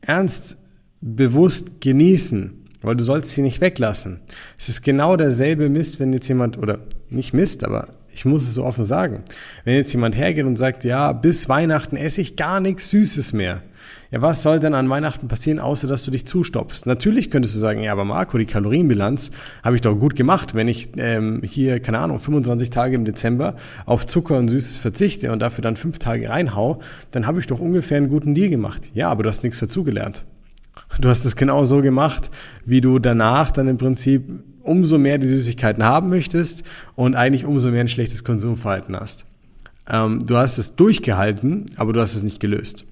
ernst, 0.00 0.58
bewusst 1.02 1.80
genießen, 1.82 2.52
weil 2.80 2.96
du 2.96 3.04
sollst 3.04 3.32
sie 3.32 3.42
nicht 3.42 3.60
weglassen. 3.60 4.20
Es 4.56 4.70
ist 4.70 4.82
genau 4.82 5.16
derselbe 5.16 5.68
Mist, 5.68 6.00
wenn 6.00 6.12
jetzt 6.14 6.28
jemand, 6.28 6.56
oder 6.56 6.80
nicht 7.10 7.34
Mist, 7.34 7.64
aber 7.64 7.97
ich 8.18 8.24
muss 8.24 8.42
es 8.42 8.54
so 8.54 8.64
offen 8.64 8.82
sagen, 8.82 9.22
wenn 9.64 9.76
jetzt 9.76 9.92
jemand 9.92 10.16
hergeht 10.16 10.44
und 10.44 10.56
sagt, 10.56 10.82
ja, 10.82 11.12
bis 11.12 11.48
Weihnachten 11.48 11.96
esse 11.96 12.20
ich 12.20 12.34
gar 12.34 12.58
nichts 12.58 12.90
Süßes 12.90 13.32
mehr. 13.32 13.62
Ja, 14.10 14.20
was 14.22 14.42
soll 14.42 14.58
denn 14.58 14.74
an 14.74 14.90
Weihnachten 14.90 15.28
passieren, 15.28 15.60
außer 15.60 15.86
dass 15.86 16.04
du 16.04 16.10
dich 16.10 16.26
zustopfst? 16.26 16.86
Natürlich 16.86 17.30
könntest 17.30 17.54
du 17.54 17.60
sagen, 17.60 17.80
ja, 17.80 17.92
aber 17.92 18.04
Marco, 18.04 18.36
die 18.36 18.44
Kalorienbilanz 18.44 19.30
habe 19.62 19.76
ich 19.76 19.82
doch 19.82 19.94
gut 19.94 20.16
gemacht, 20.16 20.56
wenn 20.56 20.66
ich 20.66 20.88
ähm, 20.96 21.42
hier, 21.44 21.78
keine 21.78 22.00
Ahnung, 22.00 22.18
25 22.18 22.70
Tage 22.70 22.96
im 22.96 23.04
Dezember 23.04 23.54
auf 23.86 24.04
Zucker 24.04 24.36
und 24.36 24.48
Süßes 24.48 24.78
verzichte 24.78 25.30
und 25.30 25.38
dafür 25.38 25.62
dann 25.62 25.76
fünf 25.76 26.00
Tage 26.00 26.28
reinhau, 26.28 26.80
dann 27.12 27.24
habe 27.24 27.38
ich 27.38 27.46
doch 27.46 27.60
ungefähr 27.60 27.98
einen 27.98 28.08
guten 28.08 28.34
Deal 28.34 28.48
gemacht. 28.48 28.90
Ja, 28.94 29.10
aber 29.10 29.22
du 29.22 29.28
hast 29.28 29.44
nichts 29.44 29.60
dazugelernt. 29.60 30.24
Du 31.00 31.08
hast 31.08 31.24
es 31.24 31.36
genau 31.36 31.64
so 31.64 31.80
gemacht, 31.82 32.30
wie 32.64 32.80
du 32.80 32.98
danach 32.98 33.50
dann 33.50 33.68
im 33.68 33.78
Prinzip 33.78 34.24
umso 34.62 34.98
mehr 34.98 35.18
die 35.18 35.26
Süßigkeiten 35.26 35.84
haben 35.84 36.08
möchtest 36.08 36.62
und 36.94 37.14
eigentlich 37.14 37.44
umso 37.44 37.70
mehr 37.70 37.80
ein 37.80 37.88
schlechtes 37.88 38.24
Konsumverhalten 38.24 38.96
hast. 38.98 39.24
Ähm, 39.88 40.24
du 40.26 40.36
hast 40.36 40.58
es 40.58 40.76
durchgehalten, 40.76 41.66
aber 41.76 41.92
du 41.92 42.00
hast 42.00 42.14
es 42.14 42.22
nicht 42.22 42.40
gelöst. 42.40 42.84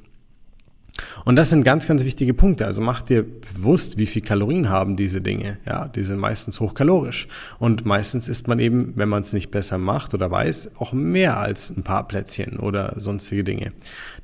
Und 1.25 1.37
das 1.37 1.51
sind 1.51 1.65
ganz, 1.65 1.87
ganz 1.87 2.05
wichtige 2.05 2.35
Punkte. 2.35 2.67
Also 2.67 2.81
mach 2.81 3.03
dir 3.03 3.25
bewusst, 3.25 3.99
wie 3.99 4.07
viel 4.07 4.23
Kalorien 4.23 4.71
haben 4.71 4.97
diese 4.97 5.21
Dinge. 5.21 5.59
Ja, 5.67 5.89
die 5.89 6.03
sind 6.03 6.19
meistens 6.19 6.61
hochkalorisch. 6.61 7.29
Und 7.59 7.85
meistens 7.85 8.29
isst 8.29 8.49
man 8.49 8.59
eben, 8.59 8.93
wenn 8.97 9.09
man 9.09 9.23
es 9.23 9.33
nicht 9.33 9.51
besser 9.51 9.79
macht 9.79 10.15
oder 10.15 10.31
weiß, 10.31 10.71
auch 10.79 10.93
mehr 10.93 11.39
als 11.39 11.71
ein 11.77 11.83
paar 11.83 12.07
Plätzchen 12.09 12.59
oder 12.59 12.95
sonstige 12.97 13.45
Dinge. 13.45 13.73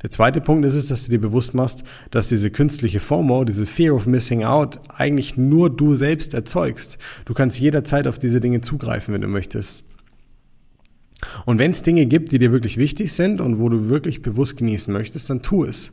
Der 0.02 0.10
zweite 0.10 0.40
Punkt 0.40 0.64
ist 0.64 0.74
es, 0.74 0.86
dass 0.86 1.04
du 1.04 1.10
dir 1.10 1.20
bewusst 1.20 1.54
machst, 1.54 1.82
dass 2.10 2.28
diese 2.28 2.50
künstliche 2.50 3.00
FOMO, 3.00 3.44
diese 3.44 3.66
Fear 3.66 3.94
of 3.94 4.06
Missing 4.06 4.44
Out, 4.44 4.80
eigentlich 4.96 5.36
nur 5.36 5.70
du 5.70 5.94
selbst 5.94 6.34
erzeugst. 6.34 6.98
Du 7.24 7.34
kannst 7.34 7.60
jederzeit 7.60 8.08
auf 8.08 8.18
diese 8.18 8.40
Dinge 8.40 8.60
zugreifen, 8.60 9.12
wenn 9.12 9.20
du 9.20 9.28
möchtest. 9.28 9.84
Und 11.44 11.58
wenn 11.58 11.70
es 11.70 11.82
Dinge 11.82 12.06
gibt, 12.06 12.32
die 12.32 12.38
dir 12.38 12.52
wirklich 12.52 12.76
wichtig 12.76 13.12
sind 13.12 13.40
und 13.40 13.60
wo 13.60 13.68
du 13.68 13.88
wirklich 13.88 14.22
bewusst 14.22 14.56
genießen 14.56 14.92
möchtest, 14.92 15.30
dann 15.30 15.42
tu 15.42 15.64
es. 15.64 15.92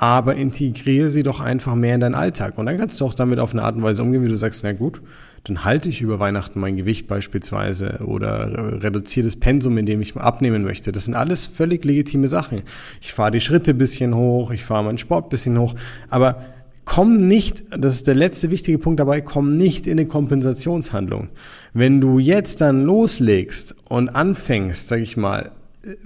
Aber 0.00 0.36
integriere 0.36 1.08
sie 1.08 1.24
doch 1.24 1.40
einfach 1.40 1.74
mehr 1.74 1.96
in 1.96 2.00
deinen 2.00 2.14
Alltag. 2.14 2.56
Und 2.56 2.66
dann 2.66 2.78
kannst 2.78 3.00
du 3.00 3.04
auch 3.04 3.14
damit 3.14 3.40
auf 3.40 3.52
eine 3.52 3.64
Art 3.64 3.74
und 3.74 3.82
Weise 3.82 4.00
umgehen, 4.00 4.22
wie 4.22 4.28
du 4.28 4.36
sagst, 4.36 4.62
na 4.62 4.72
gut, 4.72 5.02
dann 5.42 5.64
halte 5.64 5.88
ich 5.88 6.00
über 6.00 6.20
Weihnachten 6.20 6.60
mein 6.60 6.76
Gewicht 6.76 7.08
beispielsweise 7.08 8.04
oder 8.04 8.80
reduziere 8.80 9.24
das 9.24 9.34
Pensum, 9.34 9.76
in 9.76 9.86
dem 9.86 10.00
ich 10.00 10.14
abnehmen 10.14 10.62
möchte. 10.62 10.92
Das 10.92 11.06
sind 11.06 11.14
alles 11.14 11.46
völlig 11.46 11.84
legitime 11.84 12.28
Sachen. 12.28 12.62
Ich 13.00 13.12
fahre 13.12 13.32
die 13.32 13.40
Schritte 13.40 13.74
bisschen 13.74 14.14
hoch, 14.14 14.52
ich 14.52 14.62
fahre 14.62 14.84
meinen 14.84 14.98
Sport 14.98 15.30
bisschen 15.30 15.58
hoch, 15.58 15.74
aber 16.10 16.44
komm 16.84 17.26
nicht, 17.26 17.64
das 17.76 17.94
ist 17.94 18.06
der 18.06 18.14
letzte 18.14 18.52
wichtige 18.52 18.78
Punkt 18.78 19.00
dabei, 19.00 19.20
komm 19.20 19.56
nicht 19.56 19.88
in 19.88 19.98
eine 19.98 20.06
Kompensationshandlung. 20.06 21.28
Wenn 21.74 22.00
du 22.00 22.20
jetzt 22.20 22.60
dann 22.60 22.84
loslegst 22.84 23.74
und 23.88 24.10
anfängst, 24.10 24.86
sag 24.86 25.00
ich 25.00 25.16
mal, 25.16 25.50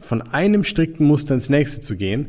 von 0.00 0.22
einem 0.22 0.64
strikten 0.64 1.06
Muster 1.06 1.34
ins 1.34 1.50
nächste 1.50 1.82
zu 1.82 1.96
gehen, 1.96 2.28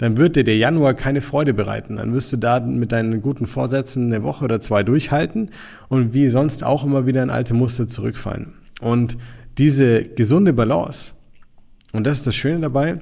dann 0.00 0.16
wird 0.16 0.34
dir 0.34 0.44
der 0.44 0.56
Januar 0.56 0.94
keine 0.94 1.20
Freude 1.20 1.52
bereiten. 1.52 1.96
Dann 1.96 2.14
wirst 2.14 2.32
du 2.32 2.38
da 2.38 2.58
mit 2.58 2.90
deinen 2.90 3.20
guten 3.20 3.46
Vorsätzen 3.46 4.06
eine 4.06 4.22
Woche 4.22 4.46
oder 4.46 4.58
zwei 4.62 4.82
durchhalten 4.82 5.50
und 5.88 6.14
wie 6.14 6.30
sonst 6.30 6.64
auch 6.64 6.84
immer 6.84 7.04
wieder 7.04 7.22
in 7.22 7.28
alte 7.28 7.52
Muster 7.52 7.86
zurückfallen. 7.86 8.54
Und 8.80 9.18
diese 9.58 10.04
gesunde 10.04 10.54
Balance, 10.54 11.12
und 11.92 12.06
das 12.06 12.20
ist 12.20 12.26
das 12.26 12.34
Schöne 12.34 12.60
dabei, 12.60 13.00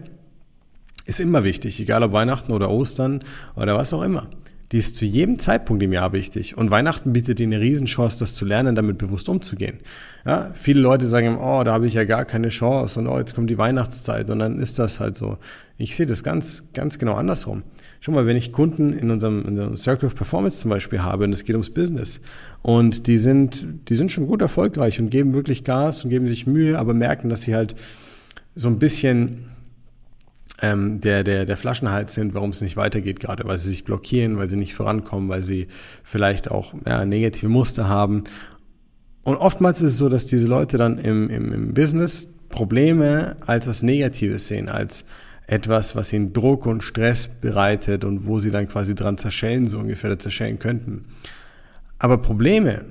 ist 1.04 1.20
immer 1.20 1.44
wichtig, 1.44 1.78
egal 1.78 2.02
ob 2.02 2.12
Weihnachten 2.12 2.50
oder 2.50 2.68
Ostern 2.68 3.22
oder 3.54 3.76
was 3.76 3.92
auch 3.92 4.02
immer 4.02 4.26
die 4.72 4.78
ist 4.78 4.96
zu 4.96 5.06
jedem 5.06 5.38
Zeitpunkt 5.38 5.82
im 5.82 5.92
Jahr 5.92 6.12
wichtig. 6.12 6.56
Und 6.58 6.70
Weihnachten 6.70 7.14
bietet 7.14 7.38
dir 7.38 7.46
eine 7.46 7.60
Riesenchance, 7.60 8.18
das 8.18 8.34
zu 8.34 8.44
lernen, 8.44 8.74
damit 8.74 8.98
bewusst 8.98 9.28
umzugehen. 9.28 9.78
Ja, 10.26 10.52
viele 10.54 10.80
Leute 10.80 11.06
sagen, 11.06 11.38
oh, 11.38 11.64
da 11.64 11.72
habe 11.72 11.86
ich 11.86 11.94
ja 11.94 12.04
gar 12.04 12.26
keine 12.26 12.50
Chance 12.50 13.00
und 13.00 13.06
oh, 13.06 13.18
jetzt 13.18 13.34
kommt 13.34 13.48
die 13.48 13.56
Weihnachtszeit 13.56 14.28
und 14.28 14.40
dann 14.40 14.58
ist 14.58 14.78
das 14.78 15.00
halt 15.00 15.16
so. 15.16 15.38
Ich 15.78 15.96
sehe 15.96 16.04
das 16.04 16.22
ganz, 16.22 16.64
ganz 16.74 16.98
genau 16.98 17.14
andersrum. 17.14 17.62
Schon 18.00 18.14
mal, 18.14 18.26
wenn 18.26 18.36
ich 18.36 18.52
Kunden 18.52 18.92
in 18.92 19.10
unserem, 19.10 19.40
in 19.40 19.58
unserem 19.58 19.76
Circle 19.78 20.08
of 20.08 20.14
Performance 20.14 20.58
zum 20.58 20.70
Beispiel 20.70 21.02
habe 21.02 21.24
und 21.24 21.32
es 21.32 21.44
geht 21.44 21.54
ums 21.54 21.70
Business 21.70 22.20
und 22.62 23.06
die 23.06 23.18
sind, 23.18 23.66
die 23.88 23.94
sind 23.94 24.12
schon 24.12 24.26
gut 24.26 24.42
erfolgreich 24.42 25.00
und 25.00 25.08
geben 25.08 25.32
wirklich 25.32 25.64
Gas 25.64 26.04
und 26.04 26.10
geben 26.10 26.26
sich 26.26 26.46
Mühe, 26.46 26.78
aber 26.78 26.92
merken, 26.92 27.30
dass 27.30 27.42
sie 27.42 27.54
halt 27.54 27.74
so 28.54 28.68
ein 28.68 28.78
bisschen 28.78 29.46
ähm, 30.60 31.00
der, 31.00 31.24
der, 31.24 31.44
der 31.44 31.56
Flaschenhals 31.56 32.14
sind, 32.14 32.34
warum 32.34 32.50
es 32.50 32.60
nicht 32.60 32.76
weitergeht 32.76 33.20
gerade, 33.20 33.44
weil 33.46 33.58
sie 33.58 33.68
sich 33.68 33.84
blockieren, 33.84 34.38
weil 34.38 34.48
sie 34.48 34.56
nicht 34.56 34.74
vorankommen, 34.74 35.28
weil 35.28 35.42
sie 35.42 35.68
vielleicht 36.02 36.50
auch 36.50 36.74
ja, 36.84 37.04
negative 37.04 37.48
Muster 37.48 37.88
haben. 37.88 38.24
Und 39.22 39.36
oftmals 39.36 39.82
ist 39.82 39.92
es 39.92 39.98
so, 39.98 40.08
dass 40.08 40.26
diese 40.26 40.48
Leute 40.48 40.78
dann 40.78 40.98
im, 40.98 41.28
im, 41.28 41.52
im 41.52 41.74
Business 41.74 42.28
Probleme 42.48 43.36
als 43.46 43.66
was 43.66 43.82
Negatives 43.82 44.48
sehen, 44.48 44.68
als 44.68 45.04
etwas, 45.46 45.96
was 45.96 46.12
ihnen 46.12 46.32
Druck 46.32 46.66
und 46.66 46.82
Stress 46.82 47.28
bereitet 47.28 48.04
und 48.04 48.26
wo 48.26 48.38
sie 48.38 48.50
dann 48.50 48.68
quasi 48.68 48.94
dran 48.94 49.18
zerschellen, 49.18 49.66
so 49.66 49.78
ungefähr 49.78 50.18
zerschellen 50.18 50.58
könnten. 50.58 51.04
Aber 51.98 52.18
Probleme 52.18 52.84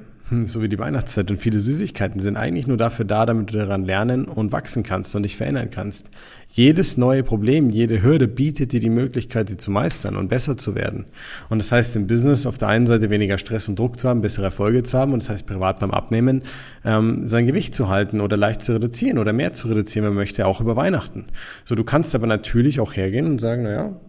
so 0.45 0.61
wie 0.61 0.69
die 0.69 0.79
Weihnachtszeit 0.79 1.31
und 1.31 1.37
viele 1.37 1.59
Süßigkeiten 1.59 2.19
sind 2.19 2.37
eigentlich 2.37 2.67
nur 2.67 2.77
dafür 2.77 3.05
da, 3.05 3.25
damit 3.25 3.53
du 3.53 3.57
daran 3.57 3.85
lernen 3.85 4.25
und 4.25 4.51
wachsen 4.51 4.83
kannst 4.83 5.15
und 5.15 5.23
dich 5.23 5.37
verändern 5.37 5.69
kannst. 5.71 6.09
Jedes 6.49 6.97
neue 6.97 7.23
Problem, 7.23 7.69
jede 7.69 8.01
Hürde 8.01 8.27
bietet 8.27 8.71
dir 8.71 8.79
die 8.79 8.89
Möglichkeit, 8.89 9.49
sie 9.49 9.57
zu 9.57 9.71
meistern 9.71 10.15
und 10.15 10.27
besser 10.27 10.57
zu 10.57 10.75
werden. 10.75 11.05
Und 11.49 11.59
das 11.59 11.71
heißt 11.71 11.95
im 11.95 12.07
Business 12.07 12.45
auf 12.45 12.57
der 12.57 12.69
einen 12.69 12.87
Seite 12.87 13.09
weniger 13.09 13.37
Stress 13.37 13.69
und 13.69 13.79
Druck 13.79 13.99
zu 13.99 14.09
haben, 14.09 14.21
bessere 14.21 14.45
Erfolge 14.45 14.83
zu 14.83 14.97
haben 14.97 15.13
und 15.13 15.21
das 15.21 15.29
heißt 15.29 15.45
privat 15.45 15.79
beim 15.79 15.91
Abnehmen 15.91 16.43
ähm, 16.83 17.27
sein 17.27 17.47
Gewicht 17.47 17.75
zu 17.75 17.87
halten 17.87 18.19
oder 18.21 18.37
leicht 18.37 18.61
zu 18.61 18.73
reduzieren 18.73 19.19
oder 19.19 19.33
mehr 19.33 19.53
zu 19.53 19.67
reduzieren, 19.67 20.05
wenn 20.05 20.13
man 20.13 20.23
möchte, 20.23 20.45
auch 20.45 20.61
über 20.61 20.75
Weihnachten. 20.75 21.27
So, 21.63 21.75
du 21.75 21.83
kannst 21.83 22.15
aber 22.15 22.27
natürlich 22.27 22.79
auch 22.79 22.95
hergehen 22.95 23.27
und 23.27 23.39
sagen, 23.39 23.63
naja, 23.63 23.99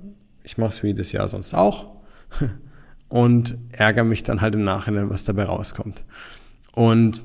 ich 0.43 0.59
mache 0.59 0.71
es 0.71 0.83
wie 0.83 0.95
das 0.95 1.13
Jahr 1.13 1.29
sonst 1.29 1.55
auch 1.55 1.97
und 3.09 3.59
ärgere 3.73 4.05
mich 4.05 4.23
dann 4.23 4.41
halt 4.41 4.55
im 4.55 4.65
Nachhinein, 4.65 5.11
was 5.11 5.25
dabei 5.25 5.45
rauskommt. 5.45 6.05
Und 6.75 7.23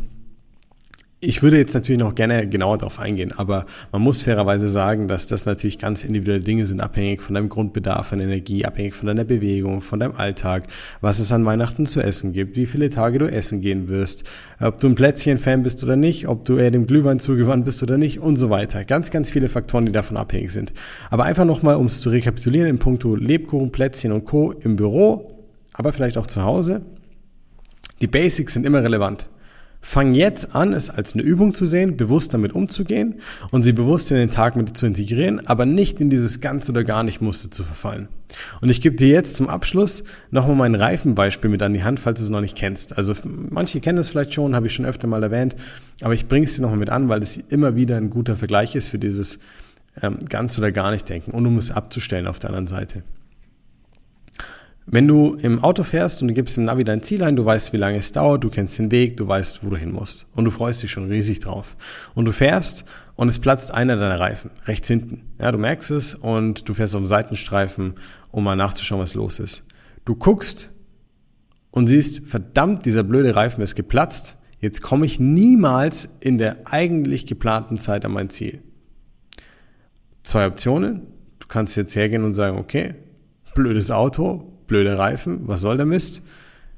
ich 1.25 1.41
würde 1.41 1.57
jetzt 1.57 1.73
natürlich 1.73 1.99
noch 1.99 2.15
gerne 2.15 2.49
genauer 2.49 2.77
darauf 2.77 2.99
eingehen, 2.99 3.31
aber 3.31 3.65
man 3.93 4.01
muss 4.01 4.21
fairerweise 4.23 4.67
sagen, 4.69 5.07
dass 5.07 5.25
das 5.25 5.45
natürlich 5.45 5.79
ganz 5.79 6.03
individuelle 6.03 6.41
Dinge 6.41 6.65
sind, 6.65 6.81
abhängig 6.81 7.21
von 7.21 7.35
deinem 7.35 7.47
Grundbedarf 7.47 8.11
an 8.11 8.19
Energie, 8.19 8.65
abhängig 8.65 8.93
von 8.93 9.07
deiner 9.07 9.23
Bewegung, 9.23 9.81
von 9.81 10.01
deinem 10.01 10.15
Alltag, 10.15 10.67
was 10.99 11.19
es 11.19 11.31
an 11.31 11.45
Weihnachten 11.45 11.85
zu 11.85 12.01
essen 12.01 12.33
gibt, 12.33 12.57
wie 12.57 12.65
viele 12.65 12.89
Tage 12.89 13.19
du 13.19 13.31
essen 13.31 13.61
gehen 13.61 13.87
wirst, 13.87 14.25
ob 14.59 14.79
du 14.79 14.87
ein 14.87 14.95
Plätzchen-Fan 14.95 15.63
bist 15.63 15.81
oder 15.81 15.95
nicht, 15.95 16.27
ob 16.27 16.43
du 16.43 16.57
eher 16.57 16.71
dem 16.71 16.87
Glühwein 16.87 17.21
zugewandt 17.21 17.63
bist 17.63 17.81
oder 17.81 17.97
nicht 17.97 18.19
und 18.19 18.35
so 18.35 18.49
weiter. 18.49 18.83
Ganz, 18.83 19.09
ganz 19.09 19.29
viele 19.29 19.47
Faktoren, 19.47 19.85
die 19.85 19.93
davon 19.93 20.17
abhängig 20.17 20.51
sind. 20.51 20.73
Aber 21.09 21.23
einfach 21.23 21.45
nochmal, 21.45 21.75
um 21.75 21.85
es 21.85 22.01
zu 22.01 22.09
rekapitulieren, 22.09 22.67
in 22.67 22.79
puncto 22.79 23.15
Lebkuchen, 23.15 23.71
Plätzchen 23.71 24.11
und 24.11 24.25
Co. 24.25 24.51
im 24.51 24.75
Büro, 24.75 25.32
aber 25.73 25.93
vielleicht 25.93 26.17
auch 26.17 26.27
zu 26.27 26.43
Hause. 26.43 26.81
Die 28.01 28.07
Basics 28.07 28.53
sind 28.53 28.65
immer 28.65 28.83
relevant. 28.83 29.29
Fang 29.85 30.13
jetzt 30.13 30.55
an, 30.55 30.71
es 30.71 30.89
als 30.89 31.13
eine 31.13 31.23
Übung 31.23 31.53
zu 31.53 31.65
sehen, 31.65 31.97
bewusst 31.97 32.33
damit 32.33 32.53
umzugehen 32.53 33.15
und 33.51 33.63
sie 33.63 33.73
bewusst 33.73 34.09
in 34.11 34.17
den 34.17 34.29
Tag 34.29 34.55
mit 34.55 34.77
zu 34.77 34.85
integrieren, 34.85 35.45
aber 35.45 35.65
nicht 35.65 35.99
in 35.99 36.09
dieses 36.09 36.39
ganz 36.39 36.69
oder 36.69 36.85
gar 36.85 37.03
nicht 37.03 37.19
Muster 37.19 37.51
zu 37.51 37.65
verfallen. 37.65 38.07
Und 38.61 38.69
ich 38.69 38.79
gebe 38.79 38.95
dir 38.95 39.09
jetzt 39.09 39.35
zum 39.35 39.49
Abschluss 39.49 40.05
nochmal 40.31 40.55
mein 40.55 40.75
Reifenbeispiel 40.75 41.49
mit 41.49 41.61
an 41.61 41.73
die 41.73 41.83
Hand, 41.83 41.99
falls 41.99 42.19
du 42.19 42.23
es 42.23 42.29
noch 42.29 42.39
nicht 42.39 42.55
kennst. 42.55 42.97
Also 42.97 43.13
manche 43.25 43.81
kennen 43.81 43.99
es 43.99 44.07
vielleicht 44.07 44.33
schon, 44.33 44.55
habe 44.55 44.67
ich 44.67 44.73
schon 44.73 44.85
öfter 44.85 45.07
mal 45.07 45.21
erwähnt, 45.21 45.53
aber 46.01 46.13
ich 46.13 46.29
bringe 46.29 46.45
es 46.45 46.55
dir 46.55 46.61
nochmal 46.61 46.79
mit 46.79 46.89
an, 46.89 47.09
weil 47.09 47.21
es 47.21 47.35
immer 47.35 47.75
wieder 47.75 47.97
ein 47.97 48.09
guter 48.09 48.37
Vergleich 48.37 48.75
ist 48.75 48.87
für 48.87 48.99
dieses 48.99 49.39
ähm, 50.01 50.19
ganz 50.29 50.57
oder 50.57 50.71
gar 50.71 50.91
nicht 50.91 51.09
denken 51.09 51.31
und 51.31 51.45
um 51.45 51.57
es 51.57 51.71
abzustellen 51.71 52.27
auf 52.27 52.39
der 52.39 52.51
anderen 52.51 52.67
Seite. 52.67 53.03
Wenn 54.85 55.07
du 55.07 55.35
im 55.35 55.63
Auto 55.63 55.83
fährst 55.83 56.21
und 56.21 56.27
du 56.27 56.33
gibst 56.33 56.57
im 56.57 56.65
Navi 56.65 56.83
dein 56.83 57.01
Ziel 57.01 57.23
ein, 57.23 57.37
du 57.37 57.45
weißt, 57.45 57.71
wie 57.71 57.77
lange 57.77 57.97
es 57.97 58.11
dauert, 58.11 58.43
du 58.43 58.49
kennst 58.49 58.77
den 58.79 58.91
Weg, 58.91 59.15
du 59.15 59.27
weißt, 59.27 59.63
wo 59.63 59.69
du 59.69 59.77
hin 59.77 59.91
musst. 59.91 60.27
Und 60.33 60.43
du 60.43 60.51
freust 60.51 60.83
dich 60.83 60.91
schon 60.91 61.09
riesig 61.09 61.39
drauf. 61.39 61.77
Und 62.15 62.25
du 62.25 62.33
fährst 62.33 62.83
und 63.15 63.29
es 63.29 63.39
platzt 63.39 63.73
einer 63.73 63.95
deiner 63.95 64.19
Reifen, 64.19 64.51
rechts 64.65 64.89
hinten. 64.89 65.23
Ja, 65.39 65.51
du 65.51 65.57
merkst 65.57 65.91
es 65.91 66.15
und 66.15 66.67
du 66.67 66.73
fährst 66.73 66.95
auf 66.95 67.01
dem 67.01 67.07
Seitenstreifen, 67.07 67.95
um 68.29 68.43
mal 68.43 68.55
nachzuschauen, 68.55 69.01
was 69.01 69.13
los 69.13 69.39
ist. 69.39 69.63
Du 70.03 70.15
guckst 70.15 70.71
und 71.71 71.87
siehst, 71.87 72.27
verdammt, 72.27 72.85
dieser 72.85 73.03
blöde 73.03 73.35
Reifen 73.35 73.63
ist 73.63 73.75
geplatzt. 73.75 74.37
Jetzt 74.59 74.81
komme 74.81 75.05
ich 75.05 75.19
niemals 75.19 76.09
in 76.19 76.37
der 76.37 76.67
eigentlich 76.71 77.25
geplanten 77.25 77.77
Zeit 77.77 78.03
an 78.05 78.11
mein 78.11 78.29
Ziel. 78.29 78.61
Zwei 80.23 80.45
Optionen. 80.45 81.07
Du 81.39 81.47
kannst 81.47 81.75
jetzt 81.75 81.95
hergehen 81.95 82.23
und 82.23 82.33
sagen, 82.33 82.57
okay, 82.57 82.95
blödes 83.53 83.91
Auto, 83.91 84.52
blöde 84.67 84.97
Reifen, 84.97 85.47
was 85.47 85.61
soll 85.61 85.77
der 85.77 85.85
Mist? 85.85 86.21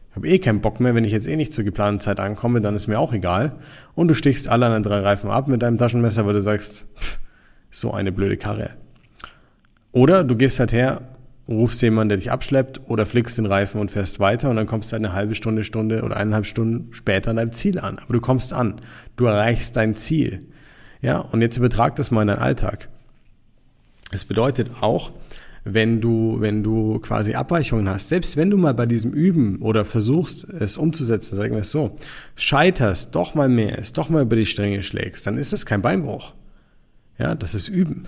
Ich 0.09 0.15
habe 0.15 0.27
eh 0.27 0.39
keinen 0.39 0.61
Bock 0.61 0.79
mehr, 0.79 0.95
wenn 0.95 1.03
ich 1.03 1.11
jetzt 1.11 1.27
eh 1.27 1.35
nicht 1.35 1.51
zur 1.51 1.65
geplanten 1.65 1.99
Zeit 1.99 2.19
ankomme, 2.19 2.61
dann 2.61 2.75
ist 2.75 2.87
mir 2.87 2.99
auch 2.99 3.11
egal. 3.11 3.57
Und 3.95 4.07
du 4.07 4.13
stichst 4.13 4.47
alle 4.47 4.65
anderen 4.65 4.83
drei 4.83 4.99
Reifen 4.99 5.29
ab 5.29 5.47
mit 5.47 5.61
deinem 5.61 5.77
Taschenmesser, 5.77 6.25
weil 6.25 6.33
du 6.33 6.41
sagst, 6.41 6.85
pff, 6.95 7.19
so 7.69 7.91
eine 7.91 8.11
blöde 8.11 8.37
Karre. 8.37 8.71
Oder 9.91 10.23
du 10.23 10.35
gehst 10.35 10.59
halt 10.59 10.71
her, 10.71 11.01
rufst 11.47 11.81
jemanden, 11.81 12.09
der 12.09 12.17
dich 12.17 12.31
abschleppt 12.31 12.81
oder 12.87 13.05
flickst 13.05 13.37
den 13.37 13.45
Reifen 13.45 13.79
und 13.79 13.91
fährst 13.91 14.19
weiter 14.19 14.49
und 14.49 14.55
dann 14.55 14.67
kommst 14.67 14.91
du 14.91 14.93
halt 14.93 15.05
eine 15.05 15.13
halbe 15.13 15.35
Stunde, 15.35 15.63
Stunde 15.63 16.01
oder 16.03 16.17
eineinhalb 16.17 16.45
Stunden 16.45 16.93
später 16.93 17.31
an 17.31 17.37
deinem 17.37 17.51
Ziel 17.51 17.79
an. 17.79 17.99
Aber 17.99 18.13
du 18.13 18.21
kommst 18.21 18.53
an. 18.53 18.81
Du 19.15 19.25
erreichst 19.25 19.75
dein 19.75 19.95
Ziel. 19.95 20.47
Ja, 21.01 21.19
und 21.19 21.41
jetzt 21.41 21.57
übertrag 21.57 21.95
das 21.95 22.11
mal 22.11 22.23
in 22.23 22.29
deinen 22.29 22.39
Alltag. 22.39 22.89
Es 24.11 24.25
bedeutet 24.25 24.71
auch, 24.81 25.11
wenn 25.65 25.99
du, 25.99 26.37
wenn 26.39 26.63
du 26.63 26.99
quasi 26.99 27.33
Abweichungen 27.33 27.89
hast, 27.89 28.09
selbst 28.09 28.37
wenn 28.37 28.51
du 28.51 28.57
mal 28.57 28.75
bei 28.75 28.85
diesem 28.85 29.11
Üben 29.11 29.57
oder 29.61 29.83
versuchst, 29.83 30.43
es 30.43 30.77
umzusetzen, 30.77 31.35
sagen 31.35 31.53
wir 31.53 31.61
es 31.61 31.71
so, 31.71 31.97
scheiterst, 32.35 33.15
doch 33.15 33.33
mal 33.33 33.49
mehr 33.49 33.79
ist, 33.79 33.97
doch 33.97 34.09
mal 34.09 34.21
über 34.21 34.35
die 34.35 34.45
Stränge 34.45 34.83
schlägst, 34.83 35.25
dann 35.25 35.37
ist 35.37 35.53
das 35.53 35.65
kein 35.65 35.81
Beinbruch. 35.81 36.35
Ja, 37.17 37.33
das 37.33 37.55
ist 37.55 37.67
Üben. 37.67 38.05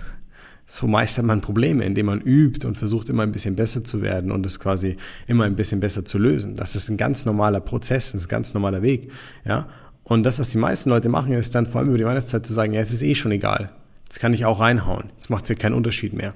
So 0.66 0.86
meistert 0.86 1.24
man 1.24 1.40
Probleme, 1.40 1.84
indem 1.84 2.06
man 2.06 2.20
übt 2.20 2.64
und 2.64 2.76
versucht 2.76 3.08
immer 3.08 3.24
ein 3.24 3.32
bisschen 3.32 3.56
besser 3.56 3.82
zu 3.82 4.02
werden 4.02 4.30
und 4.30 4.46
es 4.46 4.60
quasi 4.60 4.96
immer 5.26 5.44
ein 5.44 5.56
bisschen 5.56 5.80
besser 5.80 6.04
zu 6.04 6.18
lösen. 6.18 6.54
Das 6.54 6.76
ist 6.76 6.90
ein 6.90 6.96
ganz 6.96 7.24
normaler 7.24 7.60
Prozess, 7.60 8.14
ein 8.14 8.22
ganz 8.28 8.54
normaler 8.54 8.82
Weg. 8.82 9.10
Ja, 9.44 9.66
und 10.04 10.22
das, 10.22 10.38
was 10.38 10.50
die 10.50 10.58
meisten 10.58 10.90
Leute 10.90 11.08
machen, 11.08 11.32
ist 11.32 11.54
dann 11.54 11.66
vor 11.66 11.80
allem 11.80 11.88
über 11.88 11.98
die 11.98 12.04
Weihnachtszeit 12.04 12.46
zu 12.46 12.52
sagen, 12.52 12.72
ja, 12.74 12.82
es 12.82 12.92
ist 12.92 13.02
eh 13.02 13.14
schon 13.14 13.32
egal. 13.32 13.70
Jetzt 14.04 14.20
kann 14.20 14.32
ich 14.32 14.44
auch 14.44 14.60
reinhauen. 14.60 15.10
Jetzt 15.14 15.28
macht 15.28 15.44
es 15.44 15.48
ja 15.48 15.54
keinen 15.54 15.74
Unterschied 15.74 16.12
mehr. 16.12 16.34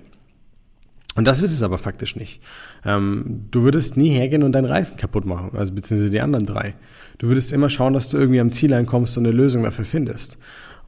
Und 1.14 1.26
das 1.26 1.42
ist 1.42 1.52
es 1.52 1.62
aber 1.62 1.78
faktisch 1.78 2.16
nicht. 2.16 2.40
Ähm, 2.84 3.46
du 3.50 3.62
würdest 3.62 3.96
nie 3.96 4.10
hergehen 4.10 4.42
und 4.42 4.52
deinen 4.52 4.64
Reifen 4.64 4.96
kaputt 4.96 5.26
machen, 5.26 5.50
also 5.56 5.72
beziehungsweise 5.74 6.10
die 6.10 6.20
anderen 6.20 6.46
drei. 6.46 6.74
Du 7.18 7.28
würdest 7.28 7.52
immer 7.52 7.68
schauen, 7.68 7.92
dass 7.92 8.08
du 8.08 8.16
irgendwie 8.16 8.40
am 8.40 8.52
Ziel 8.52 8.72
ankommst 8.72 9.18
und 9.18 9.26
eine 9.26 9.36
Lösung 9.36 9.62
dafür 9.62 9.84
findest. 9.84 10.38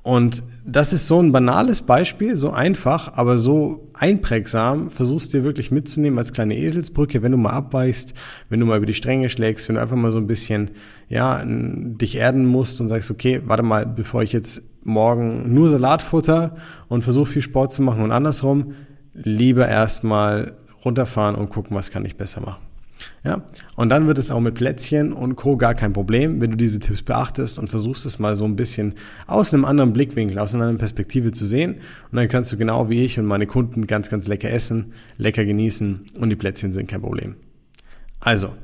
Und 0.05 0.43
das 0.67 0.93
ist 0.93 1.09
so 1.09 1.19
ein 1.19 1.33
banales 1.33 1.81
Beispiel, 1.81 2.37
so 2.37 2.51
einfach, 2.51 3.15
aber 3.15 3.39
so 3.39 3.89
einprägsam. 3.95 4.91
Versuchst 4.91 5.33
dir 5.33 5.45
wirklich 5.45 5.71
mitzunehmen 5.71 6.19
als 6.19 6.35
kleine 6.35 6.59
Eselsbrücke, 6.59 7.23
wenn 7.23 7.33
du 7.33 7.39
mal 7.39 7.55
abweichst, 7.55 8.13
wenn 8.51 8.61
du 8.61 8.67
mal 8.67 8.77
über 8.77 8.85
die 8.85 8.93
Stränge 8.93 9.31
schlägst, 9.31 9.67
wenn 9.67 9.77
du 9.77 9.81
einfach 9.81 9.97
mal 9.97 10.13
so 10.13 10.19
ein 10.19 10.27
bisschen, 10.27 10.73
ja, 11.09 11.43
dich 11.47 12.17
erden 12.17 12.45
musst 12.45 12.83
und 12.83 12.91
sagst, 12.91 13.11
okay, 13.11 13.41
warte 13.47 13.63
mal, 13.63 13.87
bevor 13.87 14.23
ich 14.23 14.35
jetzt 14.35 14.65
morgen 14.85 15.55
nur 15.55 15.71
Salatfutter 15.71 16.57
und 16.89 17.03
versuche 17.03 17.33
viel 17.33 17.43
Sport 17.43 17.73
zu 17.73 17.81
machen 17.81 18.03
und 18.03 18.13
andersrum, 18.13 18.75
lieber 19.15 19.69
erstmal 19.69 20.55
runterfahren 20.85 21.35
und 21.35 21.49
gucken, 21.49 21.77
was 21.77 21.91
kann 21.91 22.05
ich 22.05 22.17
besser 22.17 22.41
machen. 22.41 22.63
Ja, 23.23 23.43
und 23.77 23.89
dann 23.89 24.07
wird 24.07 24.19
es 24.19 24.31
auch 24.31 24.41
mit 24.41 24.55
Plätzchen 24.55 25.13
und 25.13 25.37
Co. 25.37 25.57
gar 25.57 25.75
kein 25.75 25.93
Problem, 25.93 26.41
wenn 26.41 26.51
du 26.51 26.57
diese 26.57 26.79
Tipps 26.79 27.03
beachtest 27.03 27.59
und 27.59 27.69
versuchst 27.69 28.07
es 28.07 28.19
mal 28.19 28.37
so 28.37 28.45
ein 28.45 28.57
bisschen 28.57 28.95
aus 29.27 29.53
einem 29.53 29.65
anderen 29.65 29.93
Blickwinkel, 29.93 30.39
aus 30.39 30.55
einer 30.55 30.65
anderen 30.65 30.79
Perspektive 30.79 31.33
zu 31.33 31.45
sehen. 31.45 31.77
Und 32.11 32.17
dann 32.17 32.29
kannst 32.29 32.53
du 32.53 32.57
genau 32.57 32.89
wie 32.89 33.05
ich 33.05 33.19
und 33.19 33.27
meine 33.27 33.47
Kunden 33.47 33.87
ganz, 33.87 34.11
ganz 34.11 34.27
lecker 34.27 34.51
essen, 34.51 34.93
lecker 35.19 35.45
genießen 35.45 36.07
und 36.19 36.31
die 36.31 36.37
Plätzchen 36.37 36.73
sind 36.73 36.89
kein 36.89 37.03
Problem. 37.03 37.37
Also, 38.21 38.55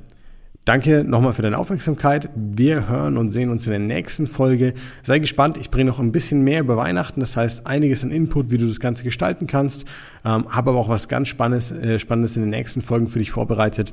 Danke 0.71 1.03
nochmal 1.03 1.33
für 1.33 1.43
deine 1.43 1.59
Aufmerksamkeit. 1.59 2.29
Wir 2.37 2.89
hören 2.89 3.17
und 3.17 3.33
sehen 3.33 3.51
uns 3.51 3.67
in 3.67 3.73
der 3.73 3.81
nächsten 3.81 4.29
Folge. 4.29 4.73
Sei 5.03 5.19
gespannt, 5.19 5.57
ich 5.57 5.73
bringe 5.73 5.91
noch 5.91 5.99
ein 5.99 6.13
bisschen 6.13 6.43
mehr 6.43 6.61
über 6.61 6.77
Weihnachten, 6.77 7.19
das 7.19 7.37
heißt 7.37 7.67
einiges 7.67 8.05
an 8.05 8.13
Input, 8.13 8.53
wie 8.53 8.57
du 8.57 8.69
das 8.69 8.79
Ganze 8.79 9.03
gestalten 9.03 9.49
kannst. 9.49 9.85
Ähm, 10.25 10.49
Habe 10.49 10.71
aber 10.71 10.79
auch 10.79 10.89
was 10.89 11.09
ganz 11.09 11.27
Spannendes, 11.27 11.73
äh, 11.73 11.99
Spannendes 11.99 12.37
in 12.37 12.43
den 12.43 12.51
nächsten 12.51 12.83
Folgen 12.83 13.09
für 13.09 13.19
dich 13.19 13.33
vorbereitet 13.33 13.93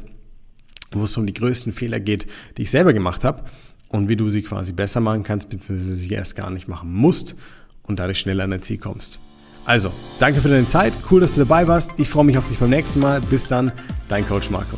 wo 0.92 1.04
es 1.06 1.18
um 1.18 1.26
die 1.26 1.34
größten 1.34 1.74
Fehler 1.74 2.00
geht, 2.00 2.28
die 2.58 2.62
ich 2.62 2.70
selber 2.70 2.94
gemacht 2.94 3.24
habe 3.24 3.42
und 3.90 4.08
wie 4.08 4.16
du 4.16 4.30
sie 4.30 4.44
quasi 4.44 4.72
besser 4.72 5.00
machen 5.00 5.24
kannst, 5.24 5.50
beziehungsweise 5.50 5.96
sie 5.96 6.12
erst 6.12 6.36
gar 6.36 6.52
nicht 6.52 6.68
machen 6.68 6.94
musst 6.94 7.36
und 7.82 7.98
dadurch 7.98 8.20
schneller 8.20 8.44
an 8.44 8.52
dein 8.52 8.62
Ziel 8.62 8.78
kommst. 8.78 9.18
Also, 9.66 9.92
danke 10.20 10.42
für 10.42 10.50
deine 10.50 10.68
Zeit, 10.68 10.94
cool, 11.10 11.22
dass 11.22 11.34
du 11.34 11.42
dabei 11.42 11.68
warst. 11.68 12.00
Ich 12.00 12.08
freue 12.08 12.24
mich 12.24 12.38
auf 12.38 12.48
dich 12.48 12.60
beim 12.60 12.70
nächsten 12.70 13.00
Mal. 13.00 13.20
Bis 13.20 13.48
dann, 13.48 13.72
dein 14.10 14.28
Coach 14.28 14.52
Marco. 14.52 14.78